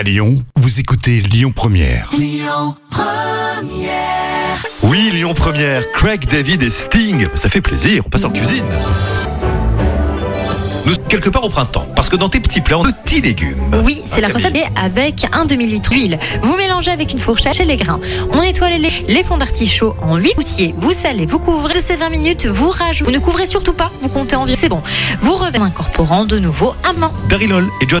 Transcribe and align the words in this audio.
À 0.00 0.02
Lyon, 0.02 0.42
vous 0.56 0.80
écoutez 0.80 1.20
Lyon 1.20 1.52
Première. 1.54 2.10
Oui, 4.82 5.10
Lyon 5.12 5.34
Première, 5.34 5.92
Craig, 5.92 6.24
David 6.26 6.62
et 6.62 6.70
Sting. 6.70 7.26
Ça 7.34 7.50
fait 7.50 7.60
plaisir, 7.60 8.02
on 8.06 8.08
passe 8.08 8.24
en 8.24 8.30
cuisine. 8.30 8.64
Nous, 10.86 10.94
quelque 11.10 11.28
part 11.28 11.44
au 11.44 11.50
printemps, 11.50 11.86
parce 11.94 12.08
que 12.08 12.16
dans 12.16 12.30
tes 12.30 12.40
petits 12.40 12.62
plats, 12.62 12.78
on 12.78 12.86
a 12.86 12.92
petits 12.94 13.20
légumes. 13.20 13.58
Oui, 13.84 14.00
c'est 14.06 14.24
Ah, 14.24 14.28
la 14.28 14.32
recette 14.32 14.56
avec 14.74 15.26
un 15.32 15.44
demi-litre 15.44 15.90
d'huile. 15.90 16.18
Vous 16.40 16.56
mélangez 16.56 16.92
avec 16.92 17.12
une 17.12 17.18
fourchette 17.18 17.60
et 17.60 17.66
les 17.66 17.76
grains. 17.76 18.00
On 18.32 18.40
étoile 18.40 18.80
les, 18.80 19.04
les 19.06 19.22
fonds 19.22 19.36
d'artichaut 19.36 19.94
en 20.00 20.16
8 20.16 20.34
poussiers. 20.34 20.74
Vous 20.78 20.92
salez, 20.92 21.26
vous 21.26 21.38
couvrez 21.38 21.74
de 21.74 21.80
ces 21.80 21.96
20 21.96 22.08
minutes, 22.08 22.46
vous 22.46 22.70
rajoutez. 22.70 23.04
Vous 23.04 23.18
ne 23.18 23.22
couvrez 23.22 23.44
surtout 23.44 23.74
pas, 23.74 23.92
vous 24.00 24.08
comptez 24.08 24.34
environ. 24.34 24.58
C'est 24.58 24.70
bon. 24.70 24.82
Vous 25.20 25.34
revenez 25.34 25.58
en 25.58 25.64
incorporant 25.64 26.24
de 26.24 26.38
nouveau 26.38 26.72
un 26.84 26.94
main. 26.94 27.12
Darilol 27.28 27.68
et 27.82 27.84
John. 27.86 28.00